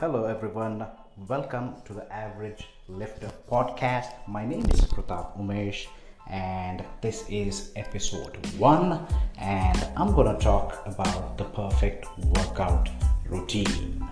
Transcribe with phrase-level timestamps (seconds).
[0.00, 0.84] Hello, everyone.
[1.28, 4.10] Welcome to the Average Lifter podcast.
[4.26, 5.86] My name is Pratap Umesh,
[6.28, 9.06] and this is episode one.
[9.38, 12.88] And I'm gonna talk about the perfect workout
[13.28, 14.04] routine.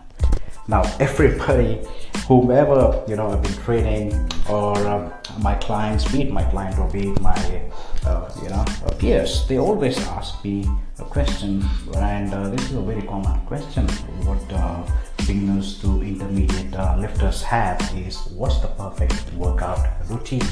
[0.69, 1.81] Now, everybody,
[2.29, 6.89] whomever you know, I've been training, or um, my clients, be it my client or
[6.91, 7.63] be it my
[8.07, 10.65] uh, you know uh, peers, they always ask me
[11.01, 11.65] a question,
[11.97, 13.89] and uh, this is a very common question.
[14.23, 14.87] What uh,
[15.33, 19.81] beginners to intermediate uh, lifters have is what's the perfect workout
[20.11, 20.47] routine?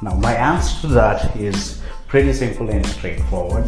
[0.00, 3.66] Now, my answer to that is pretty simple and straightforward.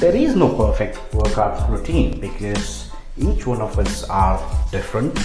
[0.00, 4.38] There is no perfect workout routine because each one of us are
[4.70, 5.18] different,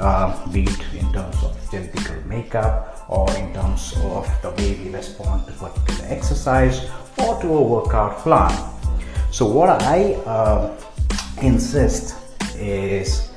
[0.00, 4.90] uh, be it in terms of genetical makeup or in terms of the way we
[4.94, 6.88] respond to particular exercise
[7.18, 8.52] or to a workout plan.
[9.30, 10.74] So, what I uh,
[11.42, 12.16] insist
[12.56, 13.33] is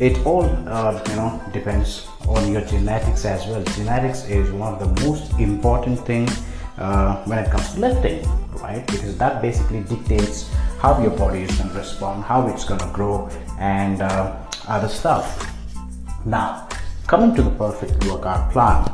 [0.00, 3.62] it all uh, you know depends on your genetics as well.
[3.74, 6.28] Genetics is one of the most important thing
[6.78, 8.26] uh, when it comes to lifting
[8.62, 8.86] right?
[8.86, 10.50] Because that basically dictates
[10.80, 14.36] how your body is going to respond how it's going to grow and uh,
[14.66, 15.46] other stuff.
[16.24, 16.68] Now
[17.06, 18.84] coming to the perfect workout plan.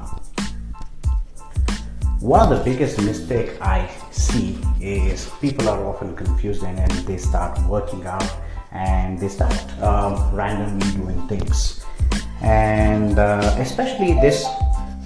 [2.20, 7.18] One of the biggest mistake i see is people are often confused and, and they
[7.18, 8.30] start working out
[8.74, 11.84] and they start um, randomly doing things.
[12.42, 14.44] And uh, especially this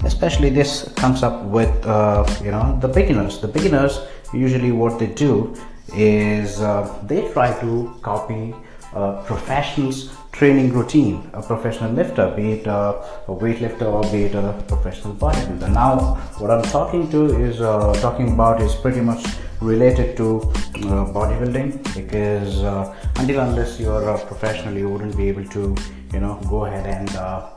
[0.05, 3.41] especially this comes up with uh, you know the beginners.
[3.41, 4.01] The beginners
[4.33, 5.55] usually what they do
[5.95, 8.55] is uh, they try to copy
[8.95, 11.29] uh, professionals training routine.
[11.35, 12.95] A professional lifter be it a
[13.27, 15.73] weightlifter or be it a professional bodybuilder.
[15.73, 19.27] Now what i'm talking to is uh, talking about is pretty much
[19.61, 25.45] related to uh, bodybuilding because uh, until unless you're a professional you wouldn't be able
[25.47, 25.75] to
[26.13, 27.51] you know go ahead and uh,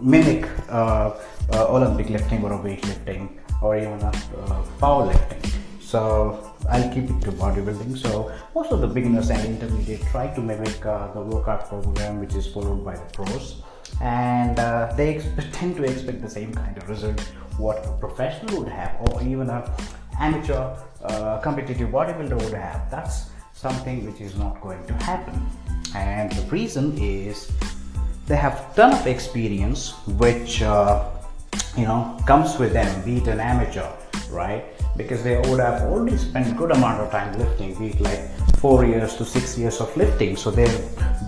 [0.00, 0.46] mimic
[1.50, 3.28] olympic lifting or weightlifting
[3.62, 3.98] or even
[4.78, 5.61] powerlifting
[5.92, 7.98] so I'll keep it to bodybuilding.
[7.98, 12.34] So most of the beginners and intermediate try to mimic uh, the workout program which
[12.34, 13.62] is followed by the pros,
[14.00, 15.20] and uh, they
[15.52, 17.20] tend to expect the same kind of result
[17.58, 19.60] what a professional would have, or even a
[20.18, 20.62] amateur
[21.04, 22.90] uh, competitive bodybuilder would have.
[22.90, 25.34] That's something which is not going to happen.
[25.94, 27.52] And the reason is
[28.28, 29.90] they have ton of experience
[30.22, 31.04] which uh,
[31.76, 33.90] you know comes with them, be it an amateur,
[34.30, 34.64] right?
[34.96, 38.84] Because they would have already spent good amount of time lifting, be it like four
[38.84, 40.36] years to six years of lifting.
[40.36, 40.68] So they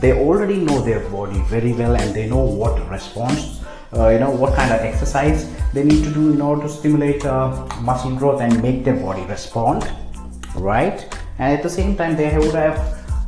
[0.01, 3.65] they already know their body very well and they know what response
[3.97, 7.25] uh, you know what kind of exercise they need to do in order to stimulate
[7.25, 7.49] uh,
[7.81, 9.89] muscle growth and make their body respond
[10.57, 11.07] right
[11.39, 12.79] and at the same time they would have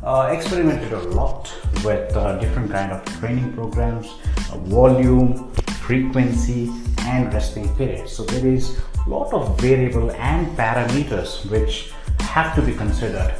[0.03, 1.51] uh, experimented a lot
[1.83, 4.07] with uh, different kind of training programs
[4.51, 5.51] uh, volume
[5.87, 6.71] frequency
[7.13, 12.61] and resting periods so there is a lot of variable and parameters which have to
[12.61, 13.33] be considered.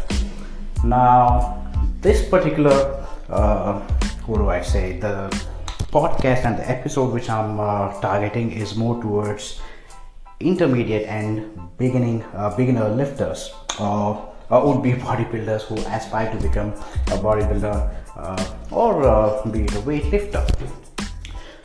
[0.83, 1.63] Now
[2.01, 2.77] this particular
[3.29, 3.79] uh,
[4.25, 4.99] what do i say?
[4.99, 5.29] The
[5.91, 9.61] podcast and the episode which I'm uh, targeting is more towards
[10.39, 16.71] intermediate and beginning uh, beginner lifters or would be bodybuilders who aspire to become
[17.07, 20.43] a bodybuilder uh, or uh, be a weightlifter.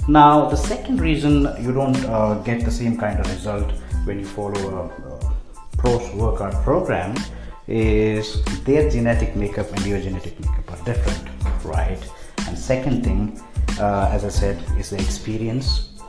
[0.08, 3.70] Now, the second reason you don't uh, get the same kind of result
[4.04, 5.34] when you follow a, a
[5.78, 7.14] pros workout program
[7.68, 11.28] is their genetic makeup and your genetic makeup are different,
[11.64, 12.02] right?
[12.48, 13.40] And second thing,
[13.78, 16.00] uh, as I said, is the experience.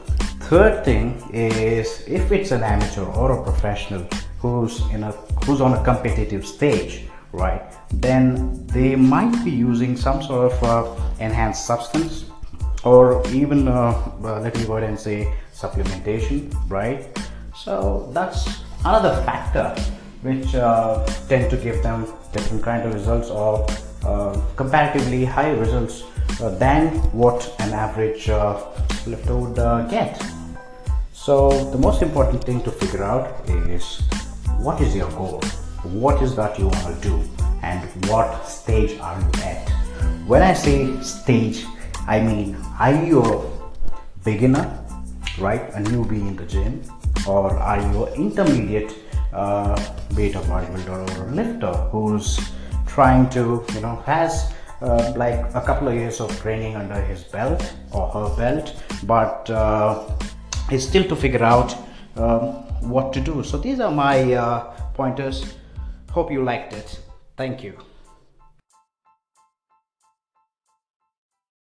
[0.49, 4.07] Third thing is if it's an amateur or a professional
[4.39, 5.11] who's in a
[5.45, 7.61] who's on a competitive stage, right?
[7.93, 12.25] Then they might be using some sort of uh, enhanced substance,
[12.83, 17.07] or even uh, uh let me go ahead and say supplementation, right?
[17.55, 19.75] So that's another factor
[20.21, 23.65] which uh, tend to give them different kind of results or
[24.05, 26.03] uh, comparatively higher results
[26.41, 28.59] uh, than what an average uh,
[29.05, 29.55] lifter would
[29.89, 30.21] get.
[31.11, 34.01] So the most important thing to figure out is
[34.57, 35.41] what is your goal?
[35.83, 37.23] What is that you want to do?
[37.61, 39.69] And what stage are you at?
[40.27, 41.65] When I say stage,
[42.07, 43.53] I mean are you a
[44.23, 44.65] beginner,
[45.39, 45.69] right?
[45.73, 46.81] A newbie in the gym,
[47.27, 48.95] or are you an intermediate
[49.33, 49.75] uh,
[50.15, 52.39] beta bodybuilder or lifter who's
[52.87, 57.23] trying to, you know, has uh, like a couple of years of training under his
[57.23, 60.07] belt or her belt, but uh,
[60.69, 61.75] it's still to figure out
[62.17, 63.43] um, what to do.
[63.43, 64.59] So these are my uh,
[64.93, 65.55] pointers.
[66.11, 66.99] Hope you liked it.
[67.37, 67.77] Thank you.